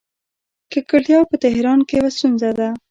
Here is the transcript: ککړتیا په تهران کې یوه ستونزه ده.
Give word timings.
ککړتیا 0.71 1.19
په 1.29 1.35
تهران 1.43 1.79
کې 1.87 1.93
یوه 1.99 2.09
ستونزه 2.15 2.49
ده. 2.59 2.69